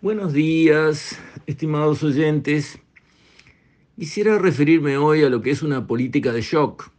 Buenos 0.00 0.32
días, 0.32 1.18
estimados 1.48 2.04
oyentes. 2.04 2.78
Quisiera 3.96 4.38
referirme 4.38 4.96
hoy 4.96 5.24
a 5.24 5.28
lo 5.28 5.42
que 5.42 5.50
es 5.50 5.60
una 5.60 5.88
política 5.88 6.32
de 6.32 6.40
shock 6.40 6.92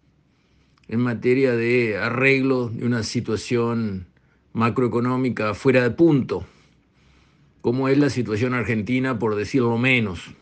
en 0.89 0.99
materia 0.99 1.53
de 1.53 1.97
arreglo 1.97 2.67
de 2.67 2.85
una 2.85 3.03
situación 3.03 4.07
macroeconómica 4.51 5.53
fuera 5.53 5.81
de 5.81 5.91
punto, 5.91 6.43
como 7.61 7.87
es 7.87 7.97
la 7.97 8.09
situación 8.09 8.53
argentina, 8.53 9.17
por 9.17 9.35
decirlo 9.35 9.77
menos. 9.77 10.35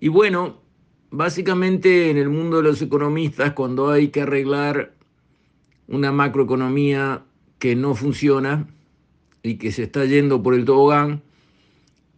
Y 0.00 0.08
bueno, 0.08 0.60
básicamente 1.12 2.10
en 2.10 2.16
el 2.16 2.30
mundo 2.30 2.56
de 2.56 2.64
los 2.64 2.82
economistas, 2.82 3.52
cuando 3.52 3.90
hay 3.90 4.08
que 4.08 4.22
arreglar 4.22 4.96
una 5.86 6.10
macroeconomía 6.10 7.22
que 7.60 7.76
no 7.76 7.94
funciona, 7.94 8.66
y 9.46 9.58
que 9.58 9.70
se 9.70 9.84
está 9.84 10.04
yendo 10.04 10.42
por 10.42 10.54
el 10.54 10.64
tobogán, 10.64 11.22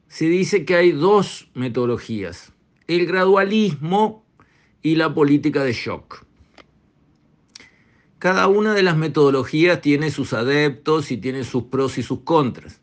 se 0.08 0.26
dice 0.26 0.64
que 0.64 0.74
hay 0.74 0.92
dos 0.92 1.50
metodologías, 1.54 2.52
el 2.86 3.06
gradualismo 3.06 4.24
y 4.82 4.94
la 4.94 5.12
política 5.12 5.62
de 5.62 5.74
shock. 5.74 6.24
Cada 8.18 8.48
una 8.48 8.72
de 8.72 8.82
las 8.82 8.96
metodologías 8.96 9.80
tiene 9.80 10.10
sus 10.10 10.32
adeptos 10.32 11.10
y 11.12 11.18
tiene 11.18 11.44
sus 11.44 11.64
pros 11.64 11.98
y 11.98 12.02
sus 12.02 12.20
contras. 12.20 12.80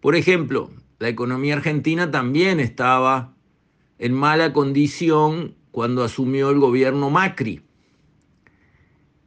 Por 0.00 0.14
ejemplo, 0.14 0.70
la 1.00 1.08
economía 1.08 1.54
argentina 1.54 2.10
también 2.10 2.60
estaba 2.60 3.34
en 3.98 4.14
mala 4.14 4.52
condición 4.52 5.56
cuando 5.72 6.04
asumió 6.04 6.50
el 6.50 6.60
gobierno 6.60 7.10
Macri. 7.10 7.62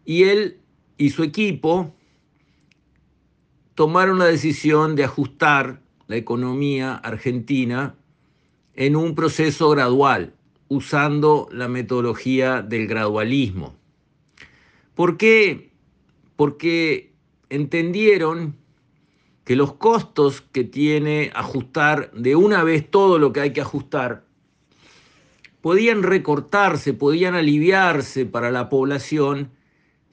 Y 0.06 0.24
él 0.24 0.60
y 0.98 1.10
su 1.10 1.24
equipo 1.24 1.94
tomaron 3.76 4.20
la 4.20 4.26
decisión 4.26 4.96
de 4.96 5.04
ajustar 5.04 5.82
la 6.08 6.16
economía 6.16 6.96
argentina 6.96 7.96
en 8.74 8.96
un 8.96 9.16
proceso 9.16 9.70
gradual, 9.70 10.34
usando 10.68 11.48
la 11.52 11.68
metodología 11.68 12.62
del 12.62 12.88
gradualismo. 12.88 13.76
¿Por 14.96 15.18
qué? 15.18 15.72
Porque 16.36 17.14
entendieron 17.50 18.56
que 19.44 19.56
los 19.56 19.74
costos 19.74 20.42
que 20.42 20.64
tiene 20.64 21.32
ajustar 21.36 22.12
de 22.12 22.36
una 22.36 22.64
vez 22.64 22.90
todo 22.90 23.20
lo 23.20 23.32
que 23.32 23.42
hay 23.42 23.54
que 23.54 23.62
ajustar 23.62 24.26
podían 25.62 26.04
recortarse, 26.04 26.94
podían 26.94 27.36
aliviarse 27.36 28.26
para 28.26 28.52
la 28.52 28.70
población 28.70 29.52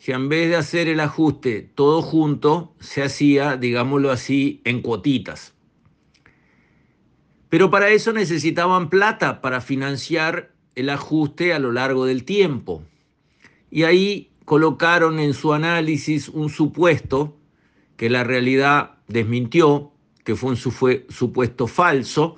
si 0.03 0.11
en 0.11 0.29
vez 0.29 0.49
de 0.49 0.57
hacer 0.57 0.89
el 0.89 0.99
ajuste 0.99 1.71
todo 1.77 2.03
junto, 2.03 2.75
se 2.81 3.05
hacía, 3.05 3.57
digámoslo 3.57 4.11
así, 4.11 4.61
en 4.65 4.83
cuotitas. 4.83 5.55
Pero 7.49 7.71
para 7.71 7.89
eso 7.89 8.13
necesitaban 8.13 8.91
plata 8.91 9.41
para 9.41 9.61
financiar 9.61 10.51
el 10.75 10.91
ajuste 10.91 11.55
a 11.55 11.61
lo 11.61 11.71
largo 11.71 12.05
del 12.05 12.25
tiempo. 12.25 12.83
Y 13.71 13.85
ahí 13.85 14.33
colocaron 14.45 15.21
en 15.21 15.35
su 15.35 15.53
análisis 15.53 16.29
un 16.29 16.51
supuesto 16.51 17.37
que 17.97 18.11
la 18.11 18.25
realidad 18.25 18.97
desmintió, 19.07 19.93
que 20.25 20.35
fue 20.35 20.51
un 20.51 20.57
supuesto 20.57 21.69
falso 21.69 22.35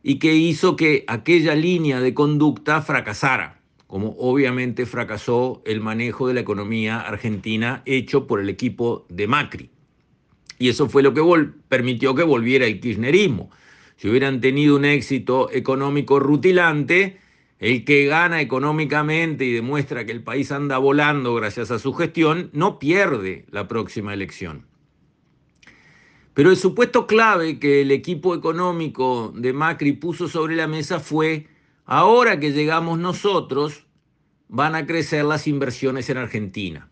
y 0.00 0.20
que 0.20 0.36
hizo 0.36 0.76
que 0.76 1.02
aquella 1.08 1.56
línea 1.56 2.00
de 2.00 2.14
conducta 2.14 2.82
fracasara 2.82 3.53
como 3.86 4.16
obviamente 4.18 4.86
fracasó 4.86 5.62
el 5.66 5.80
manejo 5.80 6.28
de 6.28 6.34
la 6.34 6.40
economía 6.40 7.00
argentina 7.00 7.82
hecho 7.86 8.26
por 8.26 8.40
el 8.40 8.48
equipo 8.48 9.06
de 9.08 9.26
Macri. 9.26 9.70
Y 10.58 10.68
eso 10.68 10.88
fue 10.88 11.02
lo 11.02 11.14
que 11.14 11.22
permitió 11.68 12.14
que 12.14 12.22
volviera 12.22 12.66
el 12.66 12.80
kirchnerismo. 12.80 13.50
Si 13.96 14.08
hubieran 14.08 14.40
tenido 14.40 14.76
un 14.76 14.84
éxito 14.84 15.50
económico 15.52 16.18
rutilante, 16.20 17.18
el 17.58 17.84
que 17.84 18.06
gana 18.06 18.40
económicamente 18.40 19.44
y 19.44 19.52
demuestra 19.52 20.04
que 20.04 20.12
el 20.12 20.22
país 20.22 20.52
anda 20.52 20.78
volando 20.78 21.34
gracias 21.34 21.70
a 21.70 21.78
su 21.78 21.92
gestión, 21.92 22.50
no 22.52 22.78
pierde 22.78 23.46
la 23.50 23.68
próxima 23.68 24.12
elección. 24.12 24.66
Pero 26.34 26.50
el 26.50 26.56
supuesto 26.56 27.06
clave 27.06 27.60
que 27.60 27.82
el 27.82 27.92
equipo 27.92 28.34
económico 28.34 29.32
de 29.36 29.52
Macri 29.52 29.92
puso 29.92 30.28
sobre 30.28 30.56
la 30.56 30.66
mesa 30.66 30.98
fue, 30.98 31.46
ahora 31.86 32.40
que 32.40 32.52
llegamos 32.52 32.98
nosotros, 32.98 33.86
van 34.48 34.74
a 34.74 34.86
crecer 34.86 35.24
las 35.24 35.46
inversiones 35.46 36.08
en 36.10 36.18
Argentina. 36.18 36.88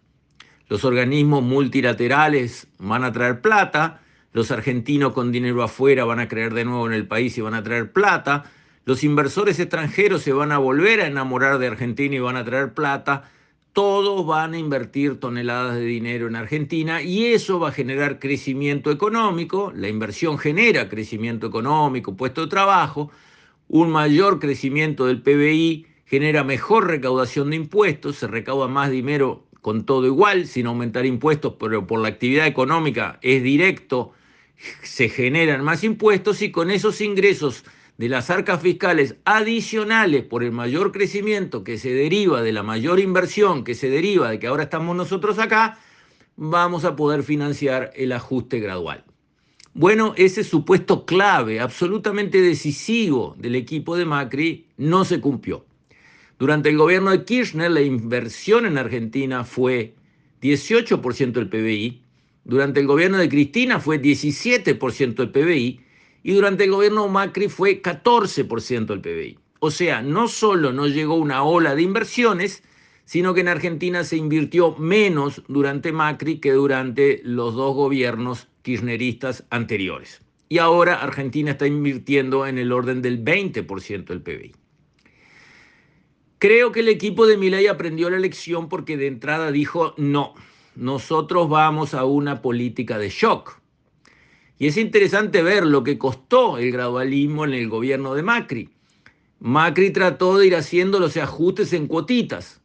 Los 0.68 0.84
organismos 0.84 1.42
multilaterales 1.42 2.66
van 2.78 3.04
a 3.04 3.12
traer 3.12 3.40
plata, 3.40 4.00
los 4.32 4.50
argentinos 4.50 5.12
con 5.12 5.30
dinero 5.30 5.62
afuera 5.62 6.04
van 6.04 6.20
a 6.20 6.28
creer 6.28 6.54
de 6.54 6.64
nuevo 6.64 6.86
en 6.86 6.94
el 6.94 7.06
país 7.06 7.36
y 7.36 7.42
van 7.42 7.54
a 7.54 7.62
traer 7.62 7.92
plata, 7.92 8.44
los 8.84 9.04
inversores 9.04 9.60
extranjeros 9.60 10.22
se 10.22 10.32
van 10.32 10.50
a 10.50 10.58
volver 10.58 11.00
a 11.00 11.06
enamorar 11.06 11.58
de 11.58 11.68
Argentina 11.68 12.16
y 12.16 12.18
van 12.18 12.36
a 12.36 12.44
traer 12.44 12.72
plata, 12.72 13.30
todos 13.72 14.26
van 14.26 14.54
a 14.54 14.58
invertir 14.58 15.20
toneladas 15.20 15.76
de 15.76 15.84
dinero 15.84 16.26
en 16.26 16.36
Argentina 16.36 17.00
y 17.00 17.26
eso 17.26 17.60
va 17.60 17.68
a 17.68 17.72
generar 17.72 18.18
crecimiento 18.18 18.90
económico, 18.90 19.72
la 19.74 19.88
inversión 19.88 20.38
genera 20.38 20.88
crecimiento 20.88 21.46
económico, 21.46 22.16
puesto 22.16 22.42
de 22.42 22.48
trabajo, 22.48 23.10
un 23.72 23.90
mayor 23.90 24.38
crecimiento 24.38 25.06
del 25.06 25.22
PBI, 25.22 25.86
genera 26.04 26.44
mejor 26.44 26.88
recaudación 26.88 27.48
de 27.48 27.56
impuestos, 27.56 28.16
se 28.16 28.26
recauda 28.26 28.68
más 28.68 28.90
dinero 28.90 29.46
con 29.62 29.86
todo 29.86 30.06
igual, 30.06 30.46
sin 30.46 30.66
aumentar 30.66 31.06
impuestos, 31.06 31.54
pero 31.58 31.86
por 31.86 31.98
la 32.00 32.08
actividad 32.08 32.46
económica 32.46 33.18
es 33.22 33.42
directo, 33.42 34.12
se 34.82 35.08
generan 35.08 35.64
más 35.64 35.84
impuestos 35.84 36.42
y 36.42 36.50
con 36.50 36.70
esos 36.70 37.00
ingresos 37.00 37.64
de 37.96 38.10
las 38.10 38.28
arcas 38.28 38.60
fiscales 38.60 39.16
adicionales 39.24 40.22
por 40.24 40.44
el 40.44 40.52
mayor 40.52 40.92
crecimiento 40.92 41.64
que 41.64 41.78
se 41.78 41.94
deriva 41.94 42.42
de 42.42 42.52
la 42.52 42.62
mayor 42.62 43.00
inversión 43.00 43.64
que 43.64 43.74
se 43.74 43.88
deriva 43.88 44.28
de 44.28 44.38
que 44.38 44.48
ahora 44.48 44.64
estamos 44.64 44.94
nosotros 44.94 45.38
acá, 45.38 45.78
vamos 46.36 46.84
a 46.84 46.94
poder 46.94 47.22
financiar 47.22 47.90
el 47.96 48.12
ajuste 48.12 48.60
gradual. 48.60 49.02
Bueno, 49.74 50.12
ese 50.16 50.44
supuesto 50.44 51.06
clave, 51.06 51.60
absolutamente 51.60 52.40
decisivo 52.40 53.34
del 53.38 53.54
equipo 53.54 53.96
de 53.96 54.04
Macri, 54.04 54.66
no 54.76 55.04
se 55.04 55.20
cumplió. 55.20 55.64
Durante 56.38 56.68
el 56.68 56.76
gobierno 56.76 57.10
de 57.10 57.24
Kirchner, 57.24 57.70
la 57.70 57.80
inversión 57.80 58.66
en 58.66 58.76
Argentina 58.76 59.44
fue 59.44 59.94
18% 60.42 61.32
del 61.32 61.48
PBI, 61.48 62.02
durante 62.44 62.80
el 62.80 62.86
gobierno 62.86 63.18
de 63.18 63.28
Cristina 63.28 63.78
fue 63.78 64.02
17% 64.02 65.14
del 65.14 65.30
PBI 65.30 65.80
y 66.24 66.32
durante 66.32 66.64
el 66.64 66.70
gobierno 66.70 67.06
Macri 67.08 67.48
fue 67.48 67.80
14% 67.80 68.86
del 68.86 69.00
PBI. 69.00 69.38
O 69.60 69.70
sea, 69.70 70.02
no 70.02 70.26
solo 70.26 70.72
no 70.72 70.88
llegó 70.88 71.14
una 71.14 71.44
ola 71.44 71.76
de 71.76 71.82
inversiones, 71.82 72.64
sino 73.04 73.32
que 73.32 73.42
en 73.42 73.48
Argentina 73.48 74.02
se 74.02 74.16
invirtió 74.16 74.76
menos 74.76 75.42
durante 75.46 75.92
Macri 75.92 76.40
que 76.40 76.52
durante 76.52 77.20
los 77.24 77.54
dos 77.54 77.76
gobiernos 77.76 78.48
kirchneristas 78.62 79.44
anteriores. 79.50 80.22
Y 80.48 80.58
ahora 80.58 81.02
Argentina 81.02 81.52
está 81.52 81.66
invirtiendo 81.66 82.46
en 82.46 82.58
el 82.58 82.72
orden 82.72 83.02
del 83.02 83.24
20% 83.24 84.04
del 84.04 84.22
PBI. 84.22 84.52
Creo 86.38 86.72
que 86.72 86.80
el 86.80 86.88
equipo 86.88 87.26
de 87.26 87.36
Milei 87.36 87.68
aprendió 87.68 88.10
la 88.10 88.18
lección 88.18 88.68
porque 88.68 88.96
de 88.96 89.06
entrada 89.06 89.52
dijo, 89.52 89.94
no, 89.96 90.34
nosotros 90.74 91.48
vamos 91.48 91.94
a 91.94 92.04
una 92.04 92.42
política 92.42 92.98
de 92.98 93.10
shock. 93.10 93.60
Y 94.58 94.66
es 94.66 94.76
interesante 94.76 95.42
ver 95.42 95.64
lo 95.64 95.82
que 95.82 95.98
costó 95.98 96.58
el 96.58 96.70
gradualismo 96.70 97.44
en 97.44 97.52
el 97.52 97.68
gobierno 97.68 98.14
de 98.14 98.22
Macri. 98.22 98.68
Macri 99.40 99.90
trató 99.90 100.38
de 100.38 100.46
ir 100.46 100.54
haciendo 100.54 101.00
los 101.00 101.16
ajustes 101.16 101.72
en 101.72 101.88
cuotitas 101.88 102.60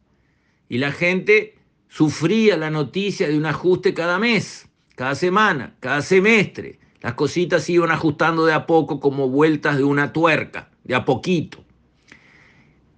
y 0.68 0.78
la 0.78 0.92
gente 0.92 1.56
sufría 1.88 2.56
la 2.56 2.70
noticia 2.70 3.28
de 3.28 3.36
un 3.36 3.46
ajuste 3.46 3.94
cada 3.94 4.18
mes, 4.18 4.67
cada 4.98 5.14
semana, 5.14 5.76
cada 5.78 6.02
semestre. 6.02 6.80
Las 7.00 7.14
cositas 7.14 7.62
se 7.62 7.70
iban 7.70 7.92
ajustando 7.92 8.44
de 8.44 8.52
a 8.52 8.66
poco 8.66 8.98
como 8.98 9.28
vueltas 9.28 9.76
de 9.76 9.84
una 9.84 10.12
tuerca, 10.12 10.70
de 10.82 10.96
a 10.96 11.04
poquito. 11.04 11.64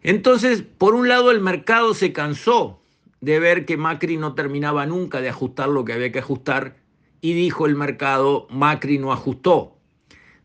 Entonces, 0.03 0.63
por 0.63 0.95
un 0.95 1.09
lado, 1.09 1.31
el 1.31 1.43
mercado 1.43 1.93
se 1.93 2.15
cansó 2.15 2.81
de 3.21 3.39
ver 3.39 3.67
que 3.67 3.77
Macri 3.77 4.17
no 4.17 4.35
terminaba 4.35 4.87
nunca 4.87 5.21
de 5.21 5.29
ajustar 5.29 5.69
lo 5.69 5.85
que 5.85 5.93
había 5.93 6.11
que 6.11 6.21
ajustar 6.21 6.79
y 7.21 7.35
dijo 7.35 7.67
el 7.67 7.77
mercado, 7.77 8.47
Macri 8.49 8.97
no 8.97 9.13
ajustó. 9.13 9.77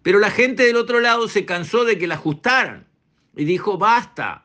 Pero 0.02 0.20
la 0.20 0.32
gente 0.32 0.64
del 0.64 0.76
otro 0.76 1.00
lado 1.00 1.30
se 1.30 1.46
cansó 1.46 1.86
de 1.86 1.98
que 1.98 2.08
la 2.08 2.16
ajustaran 2.16 2.86
y 3.34 3.46
dijo, 3.46 3.78
basta, 3.78 4.44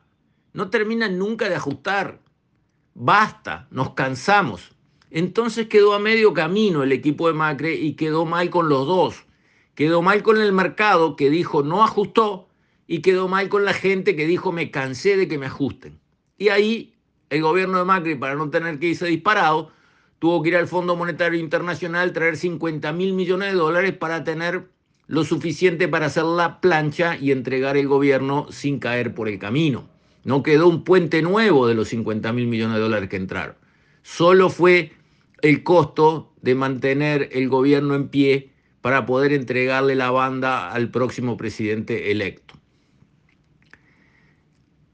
no 0.53 0.69
terminan 0.69 1.17
nunca 1.17 1.49
de 1.49 1.55
ajustar, 1.55 2.21
basta, 2.93 3.67
nos 3.69 3.95
cansamos. 3.95 4.71
Entonces 5.11 5.67
quedó 5.67 5.93
a 5.93 5.99
medio 5.99 6.33
camino 6.33 6.83
el 6.83 6.93
equipo 6.93 7.27
de 7.27 7.33
Macri 7.33 7.73
y 7.73 7.93
quedó 7.93 8.25
mal 8.25 8.49
con 8.49 8.69
los 8.69 8.87
dos. 8.87 9.25
Quedó 9.75 10.01
mal 10.01 10.23
con 10.23 10.41
el 10.41 10.53
mercado 10.53 11.15
que 11.15 11.29
dijo 11.29 11.63
no 11.63 11.83
ajustó 11.83 12.47
y 12.87 13.01
quedó 13.01 13.27
mal 13.27 13.49
con 13.49 13.65
la 13.65 13.73
gente 13.73 14.15
que 14.15 14.25
dijo 14.25 14.51
me 14.51 14.71
cansé 14.71 15.17
de 15.17 15.27
que 15.27 15.37
me 15.37 15.47
ajusten. 15.47 15.99
Y 16.37 16.49
ahí 16.49 16.95
el 17.29 17.41
gobierno 17.41 17.77
de 17.77 17.85
Macri, 17.85 18.15
para 18.15 18.35
no 18.35 18.49
tener 18.49 18.79
que 18.79 18.87
irse 18.87 19.05
disparado, 19.05 19.71
tuvo 20.19 20.41
que 20.41 20.49
ir 20.49 20.55
al 20.57 20.67
Fondo 20.67 20.95
Monetario 20.95 21.39
Internacional, 21.39 22.13
traer 22.13 22.37
50 22.37 22.91
mil 22.93 23.13
millones 23.13 23.51
de 23.51 23.57
dólares 23.57 23.93
para 23.93 24.23
tener 24.23 24.69
lo 25.07 25.23
suficiente 25.25 25.87
para 25.87 26.05
hacer 26.05 26.23
la 26.23 26.61
plancha 26.61 27.17
y 27.17 27.31
entregar 27.31 27.75
el 27.75 27.87
gobierno 27.87 28.47
sin 28.49 28.79
caer 28.79 29.13
por 29.13 29.27
el 29.27 29.39
camino. 29.39 29.89
No 30.23 30.43
quedó 30.43 30.67
un 30.67 30.83
puente 30.83 31.21
nuevo 31.21 31.67
de 31.67 31.73
los 31.73 31.89
50 31.89 32.31
mil 32.33 32.47
millones 32.47 32.75
de 32.75 32.81
dólares 32.81 33.09
que 33.09 33.17
entraron. 33.17 33.55
Solo 34.03 34.49
fue 34.49 34.93
el 35.41 35.63
costo 35.63 36.33
de 36.41 36.55
mantener 36.55 37.29
el 37.31 37.49
gobierno 37.49 37.95
en 37.95 38.09
pie 38.09 38.51
para 38.81 39.05
poder 39.05 39.33
entregarle 39.33 39.95
la 39.95 40.11
banda 40.11 40.71
al 40.71 40.89
próximo 40.89 41.37
presidente 41.37 42.11
electo. 42.11 42.55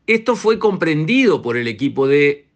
Esto 0.08 0.36
fue 0.36 0.60
comprendido 0.60 1.42
por 1.42 1.58
el 1.58 1.68
equipo 1.68 2.08
de 2.08 2.48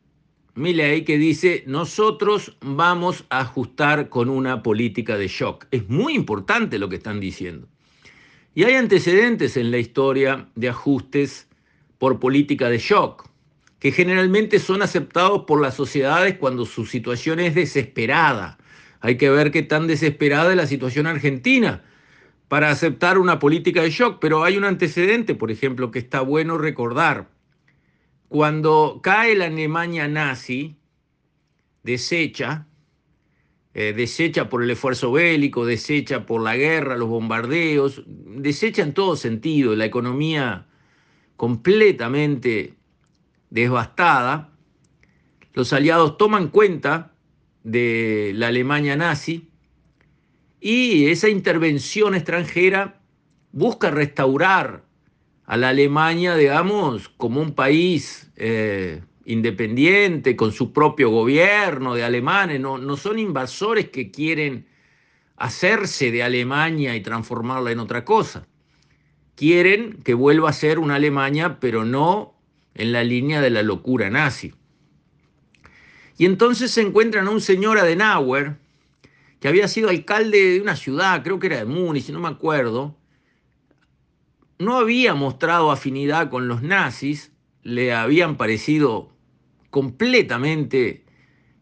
Milley 0.56 1.06
que 1.06 1.18
dice, 1.18 1.64
nosotros 1.66 2.58
vamos 2.62 3.26
a 3.30 3.40
ajustar 3.40 4.10
con 4.10 4.30
una 4.30 4.64
política 4.64 5.18
de 5.18 5.28
shock. 5.28 5.66
Es 5.72 5.88
muy 5.90 6.14
importante 6.14 6.78
lo 6.78 6.90
que 6.90 6.98
están 6.98 7.20
diciendo. 7.20 7.68
Y 8.54 8.64
hay 8.64 8.74
antecedentes 8.76 9.56
en 9.56 9.72
la 9.72 9.78
historia 9.78 10.50
de 10.56 10.70
ajustes 10.70 11.48
por 11.98 12.20
política 12.20 12.70
de 12.70 12.80
shock, 12.80 13.30
que 13.82 13.92
generalmente 13.92 14.60
son 14.60 14.84
aceptados 14.84 15.46
por 15.46 15.60
las 15.60 15.74
sociedades 15.74 16.38
cuando 16.38 16.68
su 16.68 16.86
situación 16.86 17.40
es 17.40 17.56
desesperada. 17.56 18.60
Hay 19.00 19.18
que 19.18 19.32
ver 19.32 19.50
qué 19.50 19.64
tan 19.64 19.88
desesperada 19.88 20.52
es 20.52 20.56
la 20.56 20.68
situación 20.68 21.08
argentina 21.08 21.84
para 22.48 22.70
aceptar 22.70 23.18
una 23.18 23.40
política 23.40 23.82
de 23.82 23.90
shock, 23.90 24.20
pero 24.22 24.44
hay 24.44 24.56
un 24.56 24.66
antecedente, 24.66 25.34
por 25.34 25.50
ejemplo, 25.50 25.90
que 25.90 25.98
está 25.98 26.22
bueno 26.22 26.60
recordar. 26.60 27.32
Cuando 28.28 29.00
cae 29.02 29.36
la 29.36 29.46
Alemania 29.46 30.08
nazi, 30.08 30.78
desecha, 31.82 32.68
eh, 33.74 33.94
desecha 33.98 34.48
por 34.48 34.62
el 34.62 34.70
esfuerzo 34.70 35.12
bélico, 35.12 35.66
desecha 35.66 36.28
por 36.28 36.44
la 36.44 36.56
guerra, 36.56 36.98
los 36.98 37.10
bombardeos, 37.10 38.04
desecha 38.06 38.84
en 38.84 38.94
todo 38.94 39.16
sentido, 39.16 39.76
la 39.76 39.86
economía 39.86 40.68
completamente 41.36 42.76
devastada, 43.52 44.50
los 45.54 45.72
aliados 45.74 46.18
toman 46.18 46.48
cuenta 46.48 47.14
de 47.64 48.32
la 48.34 48.48
Alemania 48.48 48.96
nazi 48.96 49.50
y 50.60 51.08
esa 51.08 51.30
intervención 51.30 52.16
extranjera 52.16 53.02
busca 53.52 53.92
restaurar 53.92 54.86
a 55.46 55.58
la 55.58 55.70
Alemania, 55.70 56.36
digamos, 56.36 57.10
como 57.10 57.42
un 57.42 57.54
país 57.54 58.32
eh, 58.38 59.04
independiente, 59.26 60.38
con 60.38 60.54
su 60.54 60.72
propio 60.72 61.10
gobierno 61.10 61.94
de 61.94 62.06
alemanes, 62.06 62.62
no, 62.62 62.78
no 62.78 62.96
son 62.96 63.20
invasores 63.20 63.90
que 63.90 64.12
quieren 64.12 64.66
hacerse 65.36 66.12
de 66.12 66.24
Alemania 66.24 66.96
y 66.96 67.02
transformarla 67.02 67.72
en 67.72 67.80
otra 67.80 68.06
cosa. 68.06 68.48
Quieren 69.36 70.00
que 70.04 70.14
vuelva 70.14 70.50
a 70.50 70.54
ser 70.54 70.80
una 70.80 70.96
Alemania, 70.96 71.60
pero 71.60 71.84
no 71.84 72.41
en 72.76 72.92
la 72.92 73.04
línea 73.04 73.42
de 73.42 73.50
la 73.50 73.64
locura 73.64 74.10
nazi. 74.10 74.54
Y 76.18 76.26
entonces 76.26 76.72
se 76.72 76.82
encuentran 76.82 77.28
a 77.28 77.32
un 77.32 77.42
señor 77.42 77.78
Adenauer, 77.78 78.58
que 79.40 79.48
había 79.48 79.68
sido 79.68 79.90
alcalde 79.90 80.54
de 80.54 80.62
una 80.62 80.76
ciudad, 80.76 81.24
creo 81.24 81.40
que 81.40 81.48
era 81.48 81.58
de 81.58 81.66
Múnich, 81.66 82.10
no 82.10 82.20
me 82.20 82.28
acuerdo, 82.28 82.96
no 84.60 84.78
había 84.78 85.16
mostrado 85.16 85.72
afinidad 85.72 86.30
con 86.30 86.48
los 86.48 86.62
nazis, 86.62 87.32
le 87.64 87.94
habían 87.94 88.38
parecido 88.38 89.12
completamente 89.72 91.04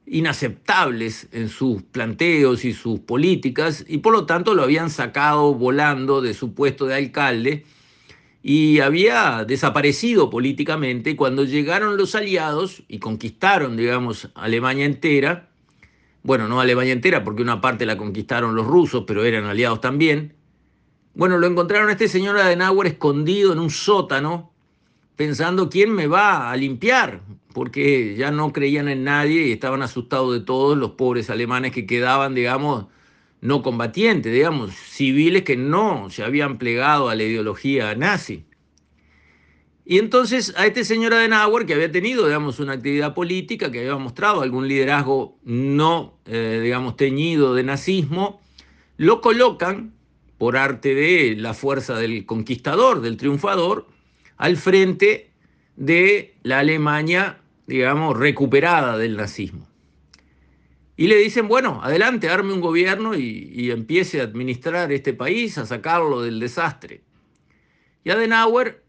inaceptables 0.05 1.29
en 1.31 1.49
sus 1.49 1.83
planteos 1.83 2.65
y 2.65 2.73
sus 2.73 2.99
políticas 2.99 3.85
y 3.87 3.99
por 3.99 4.11
lo 4.11 4.25
tanto 4.25 4.55
lo 4.55 4.63
habían 4.63 4.89
sacado 4.89 5.53
volando 5.53 6.21
de 6.21 6.33
su 6.33 6.53
puesto 6.53 6.87
de 6.87 6.95
alcalde 6.95 7.65
y 8.41 8.79
había 8.79 9.43
desaparecido 9.45 10.29
políticamente 10.29 11.15
cuando 11.15 11.43
llegaron 11.43 11.97
los 11.97 12.15
aliados 12.15 12.83
y 12.87 12.99
conquistaron, 12.99 13.75
digamos, 13.75 14.29
Alemania 14.33 14.85
entera, 14.85 15.49
bueno, 16.23 16.47
no 16.47 16.61
Alemania 16.61 16.93
entera 16.93 17.23
porque 17.23 17.41
una 17.41 17.59
parte 17.59 17.85
la 17.85 17.97
conquistaron 17.97 18.55
los 18.55 18.65
rusos, 18.65 19.03
pero 19.05 19.25
eran 19.25 19.45
aliados 19.45 19.81
también, 19.81 20.35
bueno, 21.13 21.37
lo 21.37 21.47
encontraron 21.47 21.89
a 21.89 21.93
este 21.93 22.07
señor 22.07 22.37
Adenauer 22.37 22.87
escondido 22.87 23.51
en 23.51 23.59
un 23.59 23.69
sótano, 23.69 24.53
pensando 25.17 25.69
quién 25.69 25.91
me 25.91 26.07
va 26.07 26.49
a 26.49 26.55
limpiar, 26.55 27.21
porque 27.53 28.15
ya 28.15 28.31
no 28.31 28.53
creían 28.53 28.87
en 28.87 29.03
nadie 29.03 29.47
y 29.47 29.51
estaban 29.51 29.81
asustados 29.81 30.33
de 30.33 30.39
todos 30.39 30.77
los 30.77 30.91
pobres 30.91 31.29
alemanes 31.29 31.73
que 31.73 31.85
quedaban, 31.85 32.35
digamos, 32.35 32.85
no 33.41 33.61
combatientes, 33.61 34.33
digamos, 34.33 34.75
civiles 34.75 35.43
que 35.43 35.55
no 35.55 36.09
se 36.09 36.23
habían 36.23 36.57
plegado 36.57 37.09
a 37.09 37.15
la 37.15 37.23
ideología 37.23 37.95
nazi. 37.95 38.45
Y 39.85 39.97
entonces 39.97 40.53
a 40.55 40.67
este 40.67 40.83
señor 40.83 41.13
Adenauer, 41.13 41.65
que 41.65 41.73
había 41.73 41.91
tenido, 41.91 42.27
digamos, 42.27 42.59
una 42.59 42.73
actividad 42.73 43.15
política, 43.15 43.71
que 43.71 43.79
había 43.79 43.95
mostrado 43.95 44.41
algún 44.41 44.67
liderazgo 44.67 45.39
no, 45.43 46.19
eh, 46.25 46.59
digamos, 46.61 46.95
teñido 46.95 47.55
de 47.55 47.63
nazismo, 47.63 48.41
lo 48.97 49.21
colocan 49.21 49.93
por 50.37 50.57
arte 50.57 50.93
de 50.93 51.35
la 51.37 51.53
fuerza 51.53 51.97
del 51.97 52.25
conquistador, 52.25 53.01
del 53.01 53.17
triunfador, 53.17 53.87
al 54.37 54.57
frente 54.57 55.31
de 55.75 56.35
la 56.43 56.59
Alemania, 56.59 57.39
digamos, 57.65 58.17
recuperada 58.17 58.97
del 58.97 59.17
nazismo. 59.17 59.68
Y 60.99 61.07
le 61.07 61.15
dicen, 61.15 61.47
bueno, 61.47 61.79
adelante, 61.81 62.27
arme 62.27 62.51
un 62.51 62.59
gobierno 62.59 63.15
y, 63.15 63.71
empiece 63.71 64.19
a 64.19 64.25
administrar 64.25 64.91
este 64.91 65.13
país, 65.13 65.57
a 65.57 65.65
sacarlo 65.65 66.21
del 66.21 66.41
desastre. 66.41 67.03
Y 68.03 68.09
Adenauer 68.09 68.83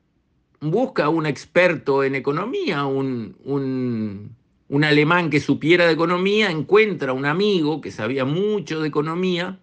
busca 0.60 1.08
un 1.08 1.24
experto 1.26 2.02
en 2.02 2.16
economía, 2.16 2.84
un, 2.84 3.36
un, 3.44 4.34
un 4.66 4.84
alemán 4.84 5.30
que 5.30 5.38
supiera 5.38 5.86
de 5.86 5.92
economía, 5.92 6.50
encuentra 6.50 7.12
un 7.12 7.26
amigo 7.26 7.80
que 7.80 7.92
sabía 7.92 8.24
mucho 8.24 8.80
de 8.80 8.88
economía 8.88 9.60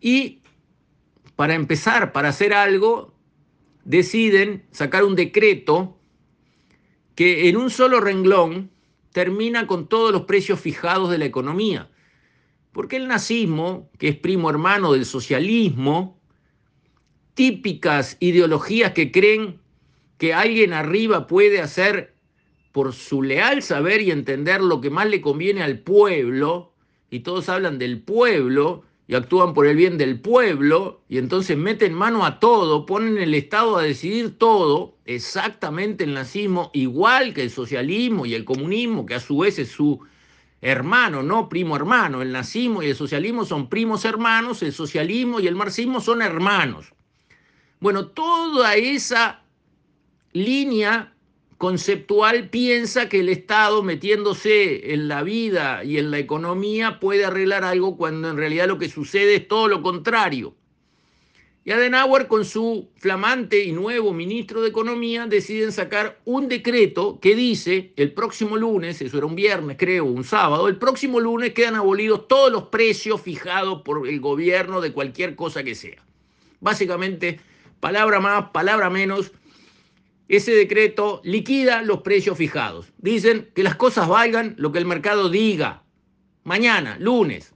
y 0.00 0.40
para 1.36 1.54
empezar, 1.54 2.12
para 2.12 2.30
hacer 2.30 2.54
algo, 2.54 3.12
deciden 3.84 4.64
sacar 4.70 5.04
un 5.04 5.14
decreto 5.14 5.98
que 7.14 7.50
en 7.50 7.58
un 7.58 7.68
solo 7.68 8.00
renglón 8.00 8.70
termina 9.16 9.66
con 9.66 9.88
todos 9.88 10.12
los 10.12 10.24
precios 10.24 10.60
fijados 10.60 11.10
de 11.10 11.16
la 11.16 11.24
economía. 11.24 11.88
Porque 12.70 12.96
el 12.96 13.08
nazismo, 13.08 13.88
que 13.98 14.08
es 14.08 14.16
primo 14.16 14.50
hermano 14.50 14.92
del 14.92 15.06
socialismo, 15.06 16.20
típicas 17.32 18.18
ideologías 18.20 18.92
que 18.92 19.10
creen 19.10 19.58
que 20.18 20.34
alguien 20.34 20.74
arriba 20.74 21.26
puede 21.26 21.62
hacer 21.62 22.14
por 22.72 22.92
su 22.92 23.22
leal 23.22 23.62
saber 23.62 24.02
y 24.02 24.10
entender 24.10 24.60
lo 24.60 24.82
que 24.82 24.90
más 24.90 25.08
le 25.08 25.22
conviene 25.22 25.62
al 25.62 25.78
pueblo, 25.78 26.74
y 27.08 27.20
todos 27.20 27.48
hablan 27.48 27.78
del 27.78 28.02
pueblo, 28.02 28.84
y 29.08 29.14
actúan 29.14 29.54
por 29.54 29.66
el 29.66 29.76
bien 29.76 29.98
del 29.98 30.20
pueblo 30.20 31.02
y 31.08 31.18
entonces 31.18 31.56
meten 31.56 31.94
mano 31.94 32.24
a 32.24 32.40
todo, 32.40 32.86
ponen 32.86 33.18
el 33.18 33.34
Estado 33.34 33.76
a 33.76 33.82
decidir 33.82 34.36
todo, 34.36 34.96
exactamente 35.04 36.04
el 36.04 36.14
nazismo, 36.14 36.70
igual 36.74 37.32
que 37.32 37.42
el 37.42 37.50
socialismo 37.50 38.26
y 38.26 38.34
el 38.34 38.44
comunismo, 38.44 39.06
que 39.06 39.14
a 39.14 39.20
su 39.20 39.38
vez 39.38 39.58
es 39.58 39.70
su 39.70 40.00
hermano, 40.60 41.22
no 41.22 41.48
primo 41.48 41.76
hermano. 41.76 42.22
El 42.22 42.32
nazismo 42.32 42.82
y 42.82 42.88
el 42.88 42.96
socialismo 42.96 43.44
son 43.44 43.68
primos 43.68 44.04
hermanos, 44.04 44.62
el 44.62 44.72
socialismo 44.72 45.38
y 45.38 45.46
el 45.46 45.54
marxismo 45.54 46.00
son 46.00 46.22
hermanos. 46.22 46.92
Bueno, 47.78 48.08
toda 48.08 48.74
esa 48.74 49.42
línea 50.32 51.14
conceptual 51.58 52.50
piensa 52.50 53.08
que 53.08 53.20
el 53.20 53.28
Estado 53.28 53.82
metiéndose 53.82 54.92
en 54.92 55.08
la 55.08 55.22
vida 55.22 55.84
y 55.84 55.98
en 55.98 56.10
la 56.10 56.18
economía 56.18 57.00
puede 57.00 57.24
arreglar 57.24 57.64
algo 57.64 57.96
cuando 57.96 58.30
en 58.30 58.36
realidad 58.36 58.68
lo 58.68 58.78
que 58.78 58.88
sucede 58.88 59.36
es 59.36 59.48
todo 59.48 59.68
lo 59.68 59.82
contrario. 59.82 60.54
Y 61.66 61.72
Adenauer 61.72 62.28
con 62.28 62.44
su 62.44 62.90
flamante 62.94 63.64
y 63.64 63.72
nuevo 63.72 64.12
ministro 64.12 64.62
de 64.62 64.68
Economía 64.68 65.26
deciden 65.26 65.72
sacar 65.72 66.20
un 66.24 66.46
decreto 66.46 67.18
que 67.18 67.34
dice 67.34 67.92
el 67.96 68.12
próximo 68.12 68.56
lunes, 68.56 69.02
eso 69.02 69.18
era 69.18 69.26
un 69.26 69.34
viernes 69.34 69.76
creo, 69.76 70.04
un 70.04 70.22
sábado, 70.22 70.68
el 70.68 70.76
próximo 70.76 71.18
lunes 71.18 71.54
quedan 71.54 71.74
abolidos 71.74 72.28
todos 72.28 72.52
los 72.52 72.64
precios 72.68 73.20
fijados 73.20 73.82
por 73.82 74.06
el 74.06 74.20
gobierno 74.20 74.80
de 74.80 74.92
cualquier 74.92 75.34
cosa 75.34 75.64
que 75.64 75.74
sea. 75.74 76.00
Básicamente, 76.60 77.40
palabra 77.80 78.20
más, 78.20 78.50
palabra 78.50 78.88
menos, 78.88 79.32
ese 80.28 80.52
decreto 80.52 81.20
liquida 81.24 81.82
los 81.82 82.02
precios 82.02 82.36
fijados. 82.36 82.92
Dicen 82.98 83.48
que 83.54 83.62
las 83.62 83.76
cosas 83.76 84.08
valgan 84.08 84.54
lo 84.58 84.72
que 84.72 84.78
el 84.78 84.86
mercado 84.86 85.28
diga. 85.28 85.82
Mañana, 86.44 86.96
lunes. 86.98 87.52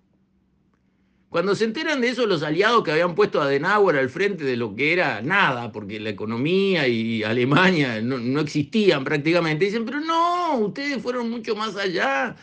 Cuando 1.28 1.54
se 1.54 1.64
enteran 1.64 2.00
de 2.00 2.08
eso 2.08 2.26
los 2.26 2.42
aliados 2.42 2.82
que 2.82 2.90
habían 2.90 3.14
puesto 3.14 3.40
a 3.40 3.44
Adenauer 3.44 3.96
al 3.96 4.10
frente 4.10 4.42
de 4.42 4.56
lo 4.56 4.74
que 4.74 4.92
era 4.92 5.22
nada, 5.22 5.70
porque 5.70 6.00
la 6.00 6.10
economía 6.10 6.88
y 6.88 7.22
Alemania 7.22 8.00
no, 8.02 8.18
no 8.18 8.40
existían 8.40 9.04
prácticamente, 9.04 9.64
dicen, 9.64 9.84
pero 9.84 10.00
no, 10.00 10.58
ustedes 10.58 11.00
fueron 11.00 11.30
mucho 11.30 11.54
más 11.54 11.76
allá. 11.76 12.34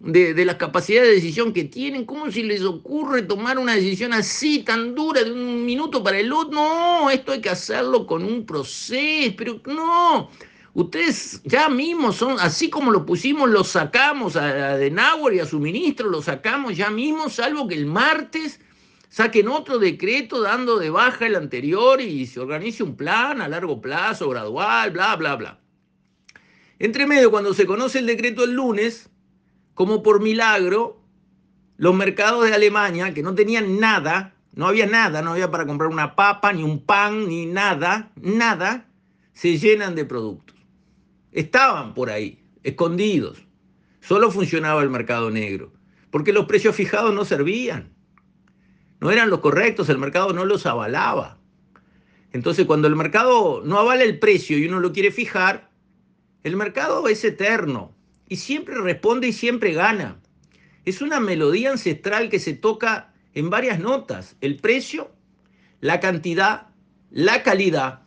De, 0.00 0.34
de, 0.34 0.44
la 0.44 0.58
capacidad 0.58 1.02
de 1.02 1.12
decisión 1.12 1.52
que 1.52 1.64
tienen. 1.64 2.04
¿Cómo 2.06 2.30
si 2.30 2.42
les 2.42 2.62
ocurre 2.62 3.22
tomar 3.22 3.58
una 3.58 3.74
decisión 3.74 4.12
así, 4.12 4.60
tan 4.60 4.94
dura, 4.94 5.22
de 5.22 5.32
un 5.32 5.64
minuto 5.64 6.02
para 6.02 6.18
el 6.18 6.32
otro? 6.32 6.52
No, 6.52 7.10
esto 7.10 7.32
hay 7.32 7.40
que 7.40 7.50
hacerlo 7.50 8.06
con 8.06 8.24
un 8.24 8.44
proceso, 8.46 9.34
pero 9.36 9.60
no. 9.66 10.30
Ustedes 10.72 11.42
ya 11.44 11.68
mismo 11.68 12.12
son, 12.12 12.38
así 12.40 12.70
como 12.70 12.90
lo 12.90 13.04
pusimos, 13.04 13.50
lo 13.50 13.64
sacamos 13.64 14.36
a, 14.36 14.70
a 14.70 14.76
Denauer 14.76 15.34
y 15.34 15.40
a 15.40 15.46
su 15.46 15.58
ministro, 15.58 16.08
lo 16.08 16.22
sacamos 16.22 16.76
ya 16.76 16.90
mismo, 16.90 17.28
salvo 17.28 17.66
que 17.66 17.74
el 17.74 17.86
martes 17.86 18.60
saquen 19.08 19.48
otro 19.48 19.80
decreto 19.80 20.40
dando 20.40 20.78
de 20.78 20.88
baja 20.88 21.26
el 21.26 21.34
anterior 21.34 22.00
y 22.00 22.24
se 22.26 22.38
organice 22.38 22.84
un 22.84 22.96
plan 22.96 23.42
a 23.42 23.48
largo 23.48 23.80
plazo, 23.80 24.30
gradual, 24.30 24.92
bla, 24.92 25.16
bla, 25.16 25.36
bla. 25.36 25.60
Entre 26.78 27.06
medio, 27.06 27.30
cuando 27.30 27.52
se 27.52 27.66
conoce 27.66 27.98
el 27.98 28.06
decreto 28.06 28.44
el 28.44 28.52
lunes, 28.52 29.09
como 29.74 30.02
por 30.02 30.22
milagro, 30.22 31.00
los 31.76 31.94
mercados 31.94 32.44
de 32.44 32.54
Alemania, 32.54 33.14
que 33.14 33.22
no 33.22 33.34
tenían 33.34 33.80
nada, 33.80 34.34
no 34.54 34.66
había 34.66 34.86
nada, 34.86 35.22
no 35.22 35.32
había 35.32 35.50
para 35.50 35.66
comprar 35.66 35.90
una 35.90 36.14
papa, 36.14 36.52
ni 36.52 36.62
un 36.62 36.84
pan, 36.84 37.28
ni 37.28 37.46
nada, 37.46 38.12
nada, 38.16 38.86
se 39.32 39.56
llenan 39.56 39.94
de 39.94 40.04
productos. 40.04 40.56
Estaban 41.32 41.94
por 41.94 42.10
ahí, 42.10 42.44
escondidos. 42.62 43.38
Solo 44.00 44.30
funcionaba 44.30 44.82
el 44.82 44.90
mercado 44.90 45.30
negro, 45.30 45.72
porque 46.10 46.32
los 46.32 46.46
precios 46.46 46.74
fijados 46.74 47.14
no 47.14 47.24
servían. 47.24 47.94
No 49.00 49.10
eran 49.10 49.30
los 49.30 49.40
correctos, 49.40 49.88
el 49.88 49.98
mercado 49.98 50.32
no 50.32 50.44
los 50.44 50.66
avalaba. 50.66 51.38
Entonces, 52.32 52.66
cuando 52.66 52.88
el 52.88 52.96
mercado 52.96 53.62
no 53.64 53.78
avala 53.78 54.04
el 54.04 54.18
precio 54.18 54.58
y 54.58 54.66
uno 54.66 54.80
lo 54.80 54.92
quiere 54.92 55.10
fijar, 55.10 55.70
el 56.42 56.56
mercado 56.56 57.08
es 57.08 57.24
eterno 57.24 57.94
y 58.30 58.36
siempre 58.36 58.76
responde 58.80 59.26
y 59.28 59.32
siempre 59.32 59.74
gana. 59.74 60.20
Es 60.84 61.02
una 61.02 61.18
melodía 61.18 61.72
ancestral 61.72 62.30
que 62.30 62.38
se 62.38 62.54
toca 62.54 63.12
en 63.34 63.50
varias 63.50 63.80
notas. 63.80 64.36
El 64.40 64.56
precio, 64.56 65.10
la 65.80 65.98
cantidad, 65.98 66.68
la 67.10 67.42
calidad. 67.42 68.02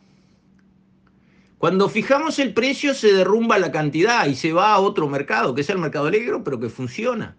Cuando 1.58 1.90
fijamos 1.90 2.38
el 2.38 2.54
precio 2.54 2.94
se 2.94 3.12
derrumba 3.12 3.58
la 3.58 3.70
cantidad 3.70 4.26
y 4.26 4.34
se 4.34 4.54
va 4.54 4.72
a 4.72 4.80
otro 4.80 5.08
mercado, 5.08 5.54
que 5.54 5.60
es 5.60 5.68
el 5.68 5.78
mercado 5.78 6.10
negro, 6.10 6.42
pero 6.42 6.58
que 6.58 6.70
funciona. 6.70 7.36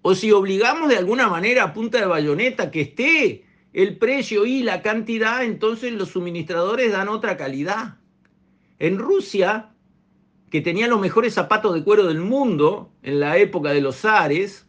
O 0.00 0.14
si 0.14 0.32
obligamos 0.32 0.88
de 0.88 0.96
alguna 0.96 1.28
manera 1.28 1.64
a 1.64 1.72
punta 1.74 2.00
de 2.00 2.06
bayoneta 2.06 2.70
que 2.70 2.80
esté 2.80 3.44
el 3.74 3.98
precio 3.98 4.46
y 4.46 4.62
la 4.62 4.80
cantidad, 4.80 5.44
entonces 5.44 5.92
los 5.92 6.08
suministradores 6.08 6.90
dan 6.90 7.08
otra 7.08 7.36
calidad. 7.36 7.98
En 8.78 8.98
Rusia, 8.98 9.73
que 10.54 10.60
tenía 10.60 10.86
los 10.86 11.00
mejores 11.00 11.34
zapatos 11.34 11.74
de 11.74 11.82
cuero 11.82 12.06
del 12.06 12.20
mundo 12.20 12.92
en 13.02 13.18
la 13.18 13.38
época 13.38 13.72
de 13.72 13.80
los 13.80 13.96
zares, 13.96 14.68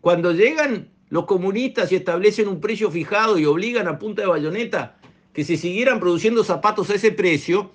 cuando 0.00 0.32
llegan 0.32 0.90
los 1.08 1.24
comunistas 1.24 1.92
y 1.92 1.94
establecen 1.94 2.48
un 2.48 2.60
precio 2.60 2.90
fijado 2.90 3.38
y 3.38 3.44
obligan 3.46 3.86
a 3.86 3.96
punta 4.00 4.22
de 4.22 4.26
bayoneta 4.26 4.98
que 5.32 5.44
se 5.44 5.56
siguieran 5.56 6.00
produciendo 6.00 6.42
zapatos 6.42 6.90
a 6.90 6.96
ese 6.96 7.12
precio, 7.12 7.70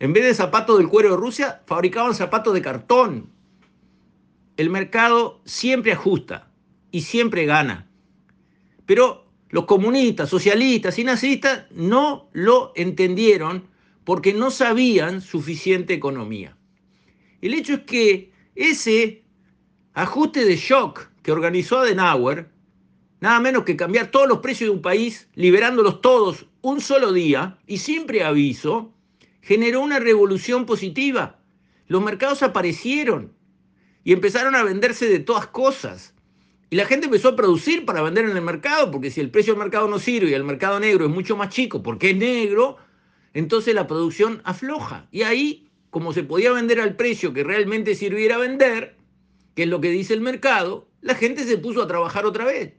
en 0.00 0.12
vez 0.12 0.24
de 0.24 0.34
zapatos 0.34 0.78
del 0.78 0.88
cuero 0.88 1.10
de 1.10 1.16
Rusia, 1.16 1.62
fabricaban 1.64 2.12
zapatos 2.12 2.54
de 2.54 2.60
cartón. 2.60 3.30
El 4.56 4.68
mercado 4.68 5.42
siempre 5.44 5.92
ajusta 5.92 6.50
y 6.90 7.02
siempre 7.02 7.46
gana. 7.46 7.88
Pero 8.84 9.26
los 9.50 9.66
comunistas, 9.66 10.28
socialistas 10.28 10.98
y 10.98 11.04
nazistas 11.04 11.66
no 11.70 12.30
lo 12.32 12.72
entendieron 12.74 13.70
porque 14.04 14.32
no 14.32 14.50
sabían 14.50 15.20
suficiente 15.20 15.94
economía. 15.94 16.56
El 17.40 17.54
hecho 17.54 17.74
es 17.74 17.80
que 17.80 18.32
ese 18.54 19.24
ajuste 19.94 20.44
de 20.44 20.56
shock 20.56 21.08
que 21.22 21.32
organizó 21.32 21.78
Adenauer, 21.78 22.50
nada 23.20 23.40
menos 23.40 23.64
que 23.64 23.76
cambiar 23.76 24.10
todos 24.10 24.28
los 24.28 24.38
precios 24.38 24.68
de 24.68 24.76
un 24.76 24.82
país, 24.82 25.28
liberándolos 25.34 26.00
todos 26.00 26.46
un 26.62 26.80
solo 26.80 27.12
día 27.12 27.58
y 27.66 27.78
sin 27.78 28.06
preaviso, 28.06 28.92
generó 29.40 29.80
una 29.80 29.98
revolución 29.98 30.66
positiva. 30.66 31.40
Los 31.86 32.02
mercados 32.02 32.42
aparecieron 32.42 33.32
y 34.04 34.12
empezaron 34.12 34.54
a 34.54 34.64
venderse 34.64 35.08
de 35.08 35.20
todas 35.20 35.46
cosas. 35.46 36.14
Y 36.70 36.76
la 36.76 36.86
gente 36.86 37.06
empezó 37.06 37.28
a 37.28 37.36
producir 37.36 37.84
para 37.84 38.02
vender 38.02 38.24
en 38.24 38.36
el 38.36 38.42
mercado, 38.42 38.90
porque 38.90 39.10
si 39.10 39.20
el 39.20 39.30
precio 39.30 39.52
del 39.52 39.62
mercado 39.62 39.88
no 39.88 39.98
sirve 39.98 40.30
y 40.30 40.34
el 40.34 40.44
mercado 40.44 40.80
negro 40.80 41.04
es 41.04 41.10
mucho 41.10 41.36
más 41.36 41.50
chico 41.50 41.82
porque 41.82 42.10
es 42.10 42.16
negro, 42.16 42.78
entonces 43.34 43.74
la 43.74 43.86
producción 43.86 44.40
afloja. 44.44 45.06
Y 45.10 45.22
ahí, 45.22 45.68
como 45.90 46.12
se 46.12 46.22
podía 46.22 46.52
vender 46.52 46.80
al 46.80 46.96
precio 46.96 47.32
que 47.32 47.44
realmente 47.44 47.94
sirviera 47.94 48.38
vender, 48.38 48.96
que 49.54 49.64
es 49.64 49.68
lo 49.68 49.80
que 49.80 49.90
dice 49.90 50.14
el 50.14 50.20
mercado, 50.20 50.88
la 51.00 51.14
gente 51.14 51.44
se 51.44 51.58
puso 51.58 51.82
a 51.82 51.86
trabajar 51.86 52.26
otra 52.26 52.44
vez. 52.44 52.74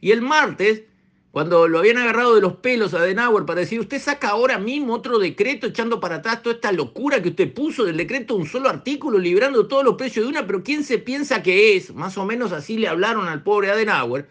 Y 0.00 0.12
el 0.12 0.22
martes, 0.22 0.84
cuando 1.30 1.68
lo 1.68 1.78
habían 1.78 1.98
agarrado 1.98 2.34
de 2.34 2.40
los 2.40 2.56
pelos 2.56 2.94
a 2.94 3.02
Denauer 3.02 3.44
para 3.44 3.60
decir, 3.60 3.80
usted 3.80 4.00
saca 4.00 4.28
ahora 4.28 4.58
mismo 4.58 4.94
otro 4.94 5.18
decreto 5.18 5.66
echando 5.66 6.00
para 6.00 6.16
atrás 6.16 6.42
toda 6.42 6.54
esta 6.54 6.72
locura 6.72 7.20
que 7.20 7.30
usted 7.30 7.52
puso 7.52 7.84
del 7.84 7.96
decreto, 7.96 8.36
un 8.36 8.46
solo 8.46 8.68
artículo, 8.68 9.18
librando 9.18 9.66
todos 9.66 9.84
los 9.84 9.96
precios 9.96 10.24
de 10.24 10.30
una, 10.30 10.46
pero 10.46 10.62
¿quién 10.62 10.84
se 10.84 10.98
piensa 10.98 11.42
que 11.42 11.76
es? 11.76 11.94
Más 11.94 12.16
o 12.16 12.24
menos 12.24 12.52
así 12.52 12.78
le 12.78 12.88
hablaron 12.88 13.26
al 13.28 13.42
pobre 13.42 13.70
Adenauer 13.70 14.28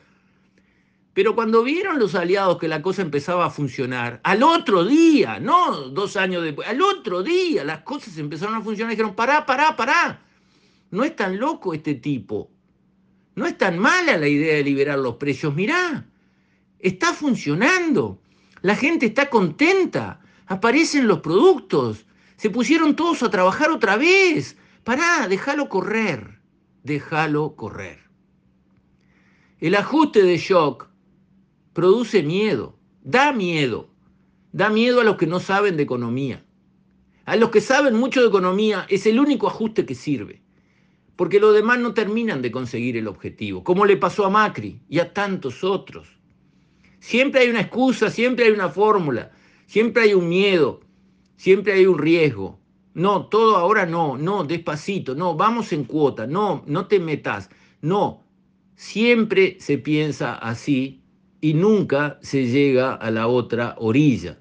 pero 1.17 1.33
cuando 1.33 1.63
vieron 1.63 1.97
los 1.97 2.13
aliados 2.13 2.59
que 2.59 2.67
la 2.67 2.83
cosa 2.83 3.01
empezaba 3.01 3.47
a 3.47 3.49
funcionar, 3.49 4.19
al 4.23 4.43
otro 4.43 4.85
día, 4.85 5.39
no 5.39 5.89
dos 5.89 6.15
años 6.15 6.43
después, 6.43 6.67
al 6.67 6.79
otro 6.79 7.23
día 7.23 7.63
las 7.63 7.81
cosas 7.81 8.19
empezaron 8.19 8.53
a 8.53 8.61
funcionar 8.61 8.91
dijeron, 8.91 9.15
pará, 9.15 9.43
pará, 9.43 9.75
pará. 9.75 10.21
No 10.91 11.03
es 11.03 11.15
tan 11.15 11.39
loco 11.39 11.73
este 11.73 11.95
tipo. 11.95 12.51
No 13.33 13.47
es 13.47 13.57
tan 13.57 13.79
mala 13.79 14.15
la 14.15 14.27
idea 14.27 14.57
de 14.57 14.63
liberar 14.63 14.99
los 14.99 15.15
precios. 15.15 15.55
Mirá, 15.55 16.05
está 16.77 17.11
funcionando. 17.13 18.21
La 18.61 18.75
gente 18.75 19.07
está 19.07 19.27
contenta. 19.27 20.19
Aparecen 20.45 21.07
los 21.07 21.21
productos. 21.21 22.05
Se 22.35 22.51
pusieron 22.51 22.95
todos 22.95 23.23
a 23.23 23.31
trabajar 23.31 23.71
otra 23.71 23.97
vez. 23.97 24.55
Pará, 24.83 25.27
déjalo 25.27 25.67
correr. 25.67 26.41
Déjalo 26.83 27.55
correr. 27.55 28.03
El 29.59 29.73
ajuste 29.73 30.21
de 30.21 30.37
shock 30.37 30.87
produce 31.77 32.23
miedo, 32.23 32.75
da 33.03 33.31
miedo, 33.31 33.87
da 34.51 34.71
miedo 34.71 34.99
a 34.99 35.03
los 35.03 35.15
que 35.15 35.27
no 35.27 35.39
saben 35.39 35.77
de 35.77 35.83
economía. 35.83 36.43
A 37.25 37.35
los 37.35 37.51
que 37.51 37.61
saben 37.61 37.93
mucho 37.93 38.19
de 38.19 38.29
economía 38.29 38.87
es 38.89 39.05
el 39.05 39.19
único 39.19 39.45
ajuste 39.45 39.85
que 39.85 39.93
sirve, 39.93 40.41
porque 41.15 41.39
los 41.39 41.53
demás 41.53 41.77
no 41.77 41.93
terminan 41.93 42.41
de 42.41 42.49
conseguir 42.49 42.97
el 42.97 43.07
objetivo, 43.07 43.63
como 43.63 43.85
le 43.85 43.95
pasó 43.95 44.25
a 44.25 44.31
Macri 44.31 44.81
y 44.89 44.97
a 44.97 45.13
tantos 45.13 45.63
otros. 45.63 46.07
Siempre 46.99 47.41
hay 47.41 47.51
una 47.51 47.61
excusa, 47.61 48.09
siempre 48.09 48.45
hay 48.45 48.53
una 48.53 48.69
fórmula, 48.69 49.29
siempre 49.67 50.01
hay 50.01 50.15
un 50.15 50.27
miedo, 50.27 50.79
siempre 51.35 51.73
hay 51.73 51.85
un 51.85 51.99
riesgo. 51.99 52.59
No, 52.95 53.27
todo 53.27 53.55
ahora 53.55 53.85
no, 53.85 54.17
no, 54.17 54.43
despacito, 54.43 55.13
no, 55.13 55.35
vamos 55.35 55.71
en 55.73 55.83
cuota, 55.83 56.25
no, 56.25 56.63
no 56.65 56.87
te 56.87 56.99
metas, 56.99 57.51
no. 57.81 58.23
Siempre 58.73 59.57
se 59.59 59.77
piensa 59.77 60.33
así 60.33 61.03
y 61.41 61.53
nunca 61.53 62.17
se 62.21 62.47
llega 62.47 62.93
a 62.93 63.11
la 63.11 63.27
otra 63.27 63.75
orilla. 63.77 64.39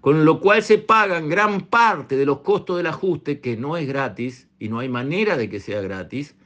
Con 0.00 0.24
lo 0.24 0.40
cual 0.40 0.62
se 0.62 0.78
pagan 0.78 1.28
gran 1.28 1.62
parte 1.62 2.16
de 2.16 2.26
los 2.26 2.40
costos 2.40 2.76
del 2.76 2.86
ajuste, 2.86 3.40
que 3.40 3.56
no 3.56 3.76
es 3.76 3.88
gratis 3.88 4.48
y 4.58 4.68
no 4.68 4.78
hay 4.78 4.88
manera 4.88 5.36
de 5.36 5.48
que 5.48 5.60
sea 5.60 5.80
gratis, 5.80 6.36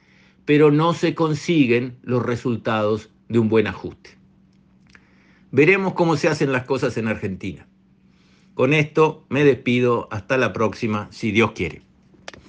pero 0.45 0.71
no 0.71 0.95
se 0.95 1.15
consiguen 1.15 1.99
los 2.03 2.25
resultados 2.25 3.11
de 3.29 3.39
un 3.39 3.49
buen 3.49 3.67
ajuste. 3.67 4.11
Veremos 5.53 5.95
cómo 5.95 6.17
se 6.17 6.29
hacen 6.29 6.53
las 6.53 6.65
cosas 6.65 6.97
en 6.97 7.09
Argentina. 7.09 7.67
Con 8.55 8.73
esto 8.73 9.27
me 9.29 9.45
despido, 9.45 10.09
hasta 10.11 10.39
la 10.39 10.53
próxima, 10.53 11.09
si 11.11 11.31
Dios 11.31 11.53
quiere. 11.53 11.83